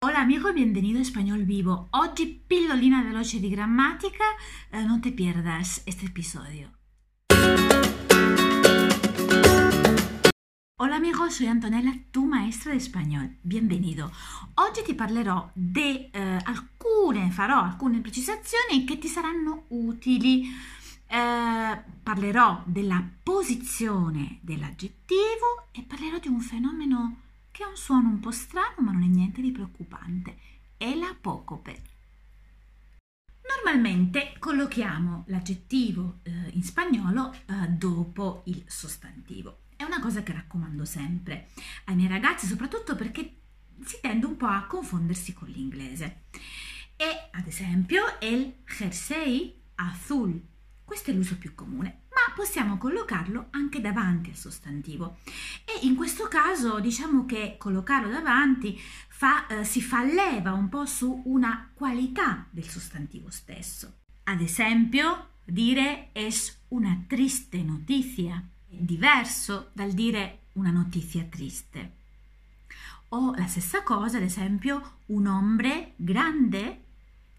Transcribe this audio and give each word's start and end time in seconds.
Hola 0.00 0.20
amigo, 0.20 0.52
bienvenido 0.52 1.00
a 1.00 1.02
Español 1.02 1.44
Vivo. 1.44 1.88
Oggi 1.90 2.26
pillolina 2.46 3.02
veloce 3.02 3.40
di 3.40 3.48
grammatica, 3.48 4.26
eh, 4.70 4.84
no 4.84 5.00
te 5.00 5.10
pierdas 5.10 5.82
este 5.86 6.06
episodio. 6.06 6.70
Hola 10.76 10.94
amigo, 10.94 11.28
soy 11.28 11.48
Antonella, 11.48 11.92
tu 12.12 12.26
maestra 12.26 12.72
di 12.72 12.78
spagnolo. 12.78 13.28
Bienvenido. 13.40 14.12
Oggi 14.54 14.84
ti 14.84 14.94
parlerò 14.94 15.50
di 15.52 16.08
eh, 16.12 16.38
alcune, 16.44 17.32
farò 17.32 17.60
alcune 17.60 17.98
precisazioni 17.98 18.84
che 18.84 18.98
ti 18.98 19.08
saranno 19.08 19.64
utili. 19.70 20.44
Eh, 21.08 21.82
parlerò 22.04 22.62
della 22.66 23.02
posizione 23.20 24.38
dell'aggettivo 24.42 25.66
e 25.72 25.82
parlerò 25.82 26.20
di 26.20 26.28
un 26.28 26.38
fenomeno 26.38 27.22
che 27.58 27.64
ha 27.64 27.68
un 27.68 27.76
suono 27.76 28.08
un 28.08 28.20
po' 28.20 28.30
strano 28.30 28.76
ma 28.82 28.92
non 28.92 29.02
è 29.02 29.06
niente 29.06 29.40
di 29.40 29.50
preoccupante. 29.50 30.38
È 30.76 30.94
l'apocope. 30.94 31.82
Normalmente 33.52 34.36
collochiamo 34.38 35.24
l'aggettivo 35.26 36.20
eh, 36.22 36.50
in 36.52 36.62
spagnolo 36.62 37.32
eh, 37.32 37.66
dopo 37.70 38.42
il 38.44 38.62
sostantivo. 38.68 39.62
È 39.74 39.82
una 39.82 39.98
cosa 39.98 40.22
che 40.22 40.32
raccomando 40.32 40.84
sempre 40.84 41.48
ai 41.86 41.96
miei 41.96 42.08
ragazzi, 42.08 42.46
soprattutto 42.46 42.94
perché 42.94 43.38
si 43.84 43.98
tende 44.00 44.26
un 44.26 44.36
po' 44.36 44.46
a 44.46 44.66
confondersi 44.68 45.32
con 45.32 45.48
l'inglese. 45.48 46.26
E 46.94 47.28
ad 47.32 47.48
esempio 47.48 48.20
el 48.20 48.54
jersey 48.66 49.60
azul, 49.74 50.40
questo 50.84 51.10
è 51.10 51.12
l'uso 51.12 51.36
più 51.36 51.56
comune 51.56 52.02
possiamo 52.38 52.78
collocarlo 52.78 53.48
anche 53.50 53.80
davanti 53.80 54.30
al 54.30 54.36
sostantivo. 54.36 55.16
E 55.64 55.86
in 55.86 55.96
questo 55.96 56.28
caso 56.28 56.78
diciamo 56.78 57.26
che 57.26 57.56
collocarlo 57.58 58.08
davanti 58.08 58.78
fa, 59.08 59.48
eh, 59.48 59.64
si 59.64 59.82
fa 59.82 60.04
leva 60.04 60.52
un 60.52 60.68
po' 60.68 60.86
su 60.86 61.22
una 61.24 61.68
qualità 61.74 62.46
del 62.48 62.68
sostantivo 62.68 63.28
stesso. 63.30 63.94
Ad 64.22 64.40
esempio, 64.40 65.30
dire 65.44 66.10
es 66.12 66.58
una 66.68 67.02
triste 67.08 67.60
notizia 67.64 68.40
è 68.70 68.76
diverso 68.76 69.70
dal 69.72 69.90
dire 69.90 70.42
una 70.52 70.70
notizia 70.70 71.24
triste. 71.24 71.96
O 73.08 73.34
la 73.34 73.48
stessa 73.48 73.82
cosa, 73.82 74.18
ad 74.18 74.22
esempio, 74.22 74.98
un 75.06 75.26
hombre 75.26 75.94
grande 75.96 76.84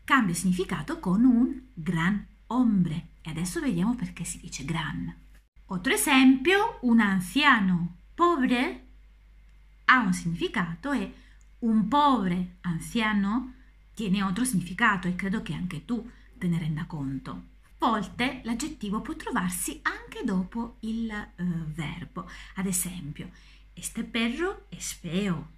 cambia 0.04 0.34
significato 0.34 1.00
con 1.00 1.24
un 1.24 1.58
gran 1.74 2.26
hombre. 2.50 3.08
E 3.22 3.30
adesso 3.30 3.60
vediamo 3.60 3.96
perché 3.96 4.24
si 4.24 4.40
dice 4.40 4.64
gran. 4.66 5.14
Otro 5.66 5.94
esempio, 5.94 6.80
un 6.82 7.00
anziano 7.00 7.98
pobre 8.14 8.88
ha 9.86 10.00
un 10.00 10.14
significato 10.14 10.92
e 10.92 11.14
un 11.60 11.88
pobre 11.88 12.58
anziano 12.62 13.54
tiene 13.94 14.22
altro 14.22 14.46
significato 14.46 15.08
e 15.08 15.16
credo 15.16 15.42
che 15.42 15.54
anche 15.54 15.86
tu 15.86 16.10
te 16.38 16.48
ne 16.48 16.58
renda 16.58 16.86
conto. 16.86 17.32
A 17.32 17.88
volte 17.88 18.42
l'aggettivo 18.44 19.02
può 19.02 19.16
trovarsi 19.16 19.80
anche 19.84 20.24
dopo 20.24 20.78
il 20.82 21.10
uh, 21.10 21.44
verbo. 21.74 22.30
Ad 22.56 22.66
esempio, 22.66 23.30
este 23.74 24.04
perro 24.04 24.66
es 24.70 24.94
feo, 24.94 25.50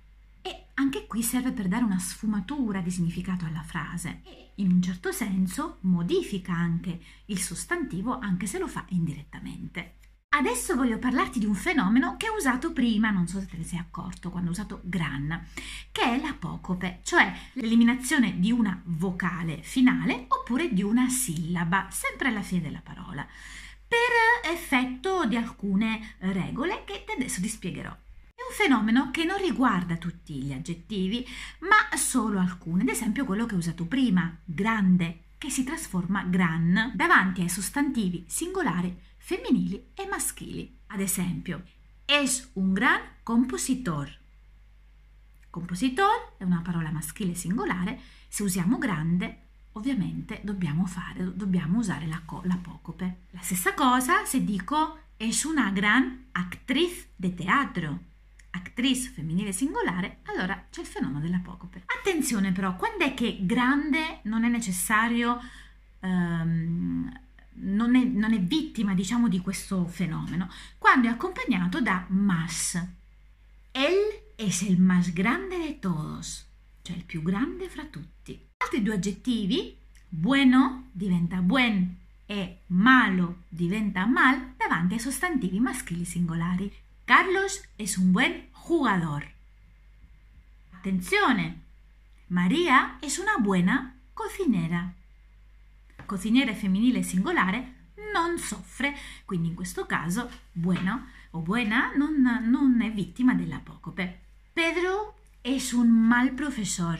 e 0.41 0.67
anche 0.75 1.07
qui 1.07 1.21
serve 1.23 1.51
per 1.51 1.67
dare 1.67 1.83
una 1.83 1.99
sfumatura 1.99 2.81
di 2.81 2.91
significato 2.91 3.45
alla 3.45 3.63
frase 3.63 4.21
in 4.55 4.71
un 4.71 4.81
certo 4.81 5.11
senso 5.11 5.77
modifica 5.81 6.53
anche 6.53 6.99
il 7.25 7.39
sostantivo 7.39 8.17
anche 8.19 8.45
se 8.45 8.59
lo 8.59 8.67
fa 8.67 8.85
indirettamente. 8.89 9.97
Adesso 10.33 10.75
voglio 10.75 10.97
parlarti 10.97 11.39
di 11.39 11.45
un 11.45 11.55
fenomeno 11.55 12.15
che 12.15 12.29
ho 12.29 12.35
usato 12.35 12.71
prima, 12.71 13.09
non 13.09 13.27
so 13.27 13.41
se 13.41 13.47
te 13.47 13.57
ne 13.57 13.65
sei 13.65 13.79
accorto, 13.79 14.29
quando 14.29 14.49
ho 14.49 14.53
usato 14.53 14.79
gran, 14.83 15.45
che 15.91 16.03
è 16.03 16.21
l'apocope, 16.21 17.01
cioè 17.03 17.33
l'eliminazione 17.53 18.39
di 18.39 18.49
una 18.49 18.81
vocale 18.85 19.61
finale 19.61 20.27
oppure 20.29 20.71
di 20.73 20.83
una 20.83 21.09
sillaba, 21.09 21.87
sempre 21.91 22.29
alla 22.29 22.41
fine 22.41 22.61
della 22.61 22.81
parola, 22.81 23.27
per 23.85 24.49
effetto 24.53 25.25
di 25.25 25.35
alcune 25.35 26.15
regole 26.19 26.85
che 26.85 27.03
adesso 27.13 27.41
ti 27.41 27.49
spiegherò 27.49 27.93
un 28.51 28.57
fenomeno 28.57 29.11
che 29.11 29.23
non 29.23 29.37
riguarda 29.37 29.95
tutti 29.95 30.33
gli 30.43 30.51
aggettivi, 30.51 31.25
ma 31.59 31.95
solo 31.97 32.37
alcuni, 32.37 32.81
ad 32.81 32.89
esempio 32.89 33.23
quello 33.23 33.45
che 33.45 33.55
ho 33.55 33.57
usato 33.57 33.85
prima, 33.85 34.37
grande, 34.43 35.29
che 35.37 35.49
si 35.49 35.63
trasforma 35.63 36.23
gran 36.23 36.91
davanti 36.93 37.41
ai 37.41 37.49
sostantivi 37.49 38.25
singolari 38.27 38.93
femminili 39.17 39.91
e 39.93 40.05
maschili. 40.05 40.79
Ad 40.87 40.99
esempio, 40.99 41.63
es 42.05 42.49
un 42.53 42.73
gran 42.73 42.99
compositor. 43.23 44.19
Compositor 45.49 46.35
è 46.37 46.43
una 46.43 46.61
parola 46.61 46.91
maschile 46.91 47.33
singolare, 47.33 47.99
se 48.27 48.43
usiamo 48.43 48.77
grande 48.77 49.47
ovviamente 49.73 50.41
dobbiamo, 50.43 50.85
fare, 50.85 51.33
dobbiamo 51.33 51.79
usare 51.79 52.05
la, 52.05 52.21
l'apocope. 52.43 53.27
La 53.29 53.41
stessa 53.41 53.73
cosa 53.73 54.25
se 54.25 54.43
dico 54.43 54.99
es 55.15 55.45
una 55.45 55.71
gran 55.71 56.27
actriz 56.33 57.07
de 57.15 57.33
teatro 57.33 58.09
actrice 58.51 59.09
femminile 59.09 59.51
singolare, 59.51 60.19
allora 60.25 60.67
c'è 60.69 60.81
il 60.81 60.87
fenomeno 60.87 61.19
dell'apocope. 61.19 61.83
Attenzione 61.85 62.51
però, 62.51 62.75
quando 62.75 63.05
è 63.05 63.13
che 63.13 63.39
grande 63.41 64.19
non 64.23 64.43
è 64.43 64.49
necessario, 64.49 65.39
um, 65.99 67.11
non, 67.53 67.95
è, 67.95 68.03
non, 68.03 68.33
è, 68.33 68.39
vittima 68.39 68.93
diciamo 68.93 69.27
di 69.27 69.39
questo 69.39 69.85
fenomeno? 69.87 70.49
Quando 70.77 71.07
è 71.07 71.11
accompagnato 71.11 71.81
da 71.81 72.05
mas. 72.09 72.79
Él 73.71 74.21
es 74.37 74.63
el 74.63 74.77
más 74.77 75.13
grande 75.13 75.57
de 75.57 75.79
todos, 75.79 76.45
cioè 76.81 76.97
il 76.97 77.03
più 77.05 77.21
grande 77.21 77.69
fra 77.69 77.85
tutti. 77.85 78.37
Altri 78.57 78.81
due 78.83 78.95
aggettivi, 78.95 79.77
bueno 80.09 80.89
diventa 80.91 81.37
buen 81.37 81.99
e 82.25 82.59
malo 82.67 83.43
diventa 83.47 84.05
mal 84.05 84.53
davanti 84.57 84.93
ai 84.95 84.99
sostantivi 84.99 85.59
maschili 85.59 86.05
singolari. 86.05 86.71
Carlos 87.11 87.61
es 87.77 87.97
un 87.97 88.13
buen 88.13 88.47
jugador. 88.53 89.25
Attenzione, 90.71 91.57
Maria 92.29 92.99
es 93.01 93.19
una 93.19 93.35
buena 93.35 93.97
cocinera. 94.13 94.93
Cocinera 96.05 96.55
femminile 96.55 97.03
singolare 97.03 97.89
non 98.13 98.37
soffre, 98.37 98.95
quindi 99.25 99.49
in 99.49 99.55
questo 99.55 99.85
caso 99.85 100.29
bueno 100.53 101.07
o 101.31 101.41
buena 101.41 101.93
non, 101.97 102.21
non 102.49 102.81
è 102.81 102.89
vittima 102.93 103.33
dell'apocope. 103.33 104.21
Pedro 104.53 105.15
es 105.41 105.73
un 105.73 105.89
mal 105.89 106.31
professor. 106.31 106.97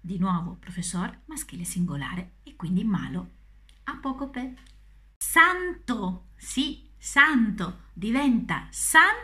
Di 0.00 0.18
nuovo 0.18 0.56
professor 0.60 1.18
maschile 1.24 1.64
singolare 1.64 2.34
e 2.44 2.54
quindi 2.54 2.84
malo 2.84 3.28
apocope. 3.82 4.54
Santo, 5.16 6.26
sì, 6.36 6.89
santo 7.02 7.84
diventa 7.94 8.68
san 8.70 9.16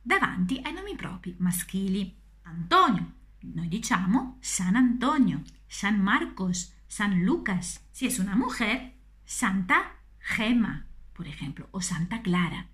davanti 0.00 0.60
ai 0.62 0.72
nomi 0.72 0.94
propri 0.94 1.34
maschili. 1.38 2.16
Antonio, 2.42 3.14
noi 3.40 3.66
diciamo 3.66 4.38
San 4.40 4.76
Antonio, 4.76 5.42
San 5.66 6.00
Marcos, 6.00 6.72
San 6.86 7.24
Lucas. 7.24 7.84
Si 7.90 8.06
es 8.06 8.18
una 8.18 8.36
mujer, 8.36 8.94
Santa 9.24 9.96
Gemma, 10.36 10.86
per 11.12 11.26
esempio, 11.26 11.66
o 11.72 11.80
Santa 11.80 12.20
Clara. 12.20 12.64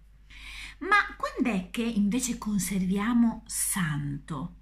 Ma 0.80 0.96
quando 1.16 1.50
è 1.50 1.70
che 1.70 1.82
invece 1.82 2.36
conserviamo 2.36 3.44
santo? 3.46 4.56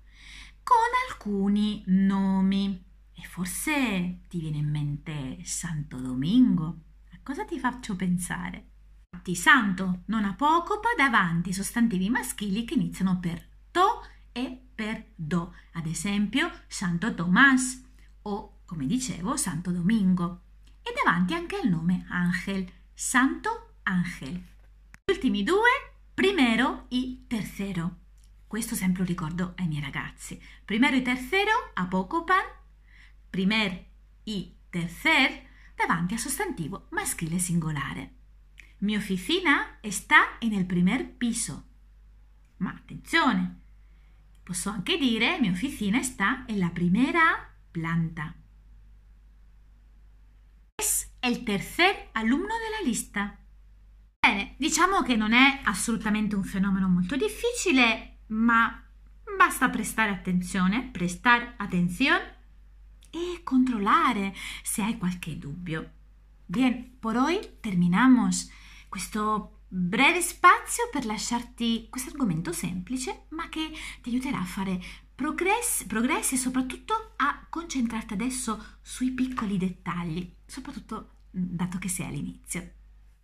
Con 0.63 0.77
alcuni 1.11 1.83
nomi. 1.87 2.85
E 3.15 3.23
forse 3.27 4.21
ti 4.29 4.39
viene 4.39 4.59
in 4.59 4.71
mente 4.71 5.45
Santo 5.45 5.99
Domingo. 5.99 6.79
A 7.13 7.19
cosa 7.23 7.45
ti 7.45 7.59
faccio 7.59 7.97
pensare? 7.97 8.69
Infatti, 9.13 9.35
santo 9.37 10.01
non 10.07 10.25
apocopa 10.25 10.89
davanti 10.97 11.51
ai 11.51 11.55
sostantivi 11.55 12.09
maschili 12.09 12.65
che 12.65 12.75
iniziano 12.75 13.21
per 13.21 13.47
to 13.71 14.05
e 14.33 14.59
per 14.75 15.13
do, 15.15 15.55
ad 15.75 15.87
esempio 15.87 16.51
Santo 16.67 17.15
Tomás 17.15 17.85
o, 18.23 18.61
come 18.65 18.87
dicevo, 18.87 19.37
Santo 19.37 19.71
Domingo, 19.71 20.41
e 20.83 20.93
davanti 21.05 21.35
anche 21.35 21.57
al 21.57 21.69
nome 21.69 22.07
Angel, 22.09 22.67
Santo 22.95 23.75
Angel. 23.85 24.33
Gli 24.33 25.13
ultimi 25.13 25.45
due, 25.45 25.71
primero 26.15 26.87
e 26.89 27.25
tercero. 27.29 27.99
Questo 28.47 28.75
sempre 28.75 29.03
lo 29.03 29.09
ricordo 29.09 29.53
ai 29.59 29.69
miei 29.69 29.83
ragazzi. 29.83 30.41
Primero 30.65 30.97
e 30.97 31.03
tercero 31.03 31.71
apocopan, 31.75 32.45
primer 33.31 33.85
e 34.25 34.57
tercer 34.69 35.49
davanti 35.77 36.15
al 36.15 36.21
sostantivo 36.21 36.87
maschile 36.91 37.39
singolare. 37.39 38.21
Mi 38.83 38.97
oficina 38.97 39.79
sta 39.89 40.39
nel 40.41 40.65
primer 40.67 41.09
piso. 41.09 41.65
Ma 42.59 42.71
attenzione, 42.71 43.61
posso 44.43 44.71
anche 44.71 44.99
dire 44.99 45.41
mi 45.41 45.49
oficina 45.49 46.03
sta 46.03 46.45
nella 46.47 46.71
primera 46.71 47.49
planta. 47.71 48.35
Es 50.77 51.11
il 51.23 51.43
tercer 51.43 52.09
alunno 52.13 52.55
della 52.59 52.89
lista. 52.89 53.37
Bene, 54.19 54.55
diciamo 54.57 55.03
che 55.03 55.17
non 55.17 55.33
è 55.33 55.61
assolutamente 55.65 56.35
un 56.35 56.45
fenomeno 56.45 56.89
molto 56.89 57.17
difficile, 57.17 58.19
ma 58.29 58.83
Basta 59.37 59.71
prestare 59.71 60.11
attenzione, 60.11 60.89
prestar 60.93 61.55
attenzione 61.57 62.37
e 63.11 63.41
controllare 63.43 64.35
se 64.63 64.83
hai 64.83 64.99
qualche 64.99 65.37
dubbio. 65.39 65.91
Bien, 66.47 66.97
por 67.01 67.17
hoy 67.17 67.41
terminamos 67.61 68.51
questo 68.93 69.61
breve 69.69 70.21
spazio 70.21 70.91
per 70.93 71.07
lasciarti 71.07 71.87
questo 71.89 72.11
argomento 72.11 72.53
semplice, 72.53 73.25
ma 73.31 73.49
che 73.49 73.73
ti 74.03 74.11
aiuterà 74.11 74.41
a 74.41 74.45
fare 74.45 74.79
progressi, 75.15 75.87
progressi 75.87 76.35
e 76.35 76.37
soprattutto 76.37 77.15
a 77.17 77.47
concentrarti 77.49 78.13
adesso 78.13 78.63
sui 78.83 79.13
piccoli 79.13 79.57
dettagli, 79.57 80.31
soprattutto 80.45 81.21
dato 81.31 81.79
che 81.79 81.89
sei 81.89 82.05
all'inizio. 82.05 82.71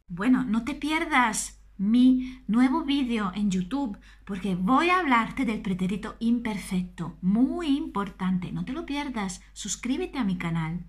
Bueno, 0.07 0.43
no 0.43 0.63
te 0.63 0.75
pierdas 0.75 1.55
mi 1.77 2.43
nuevo 2.47 2.83
video 2.83 3.31
en 3.35 3.51
YouTube 3.51 3.99
porque 4.25 4.55
voy 4.55 4.89
a 4.89 5.01
hablarte 5.01 5.45
del 5.45 5.61
pretérito 5.61 6.17
imperfecto, 6.21 7.19
muy 7.21 7.77
importante, 7.77 8.51
no 8.53 8.65
te 8.65 8.73
lo 8.73 8.87
pierdas, 8.87 9.43
suscríbete 9.53 10.17
a 10.17 10.25
mi 10.25 10.39
canal. 10.39 10.87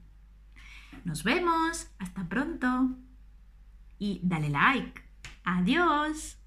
Nos 1.03 1.23
vemos, 1.23 1.91
hasta 1.97 2.29
pronto 2.29 2.95
y 3.99 4.19
dale 4.23 4.49
like. 4.49 5.01
Adiós. 5.43 6.38